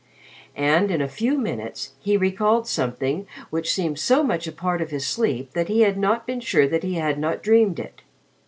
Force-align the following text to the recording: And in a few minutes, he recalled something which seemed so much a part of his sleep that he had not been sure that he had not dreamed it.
And 0.55 0.89
in 0.89 0.99
a 0.99 1.07
few 1.07 1.37
minutes, 1.37 1.91
he 1.99 2.17
recalled 2.17 2.65
something 2.67 3.27
which 3.51 3.71
seemed 3.71 3.99
so 3.99 4.23
much 4.23 4.47
a 4.47 4.51
part 4.51 4.81
of 4.81 4.89
his 4.89 5.05
sleep 5.05 5.51
that 5.53 5.67
he 5.67 5.81
had 5.81 5.95
not 5.95 6.25
been 6.25 6.39
sure 6.39 6.67
that 6.67 6.81
he 6.81 6.95
had 6.95 7.19
not 7.19 7.43
dreamed 7.43 7.77
it. 7.79 8.01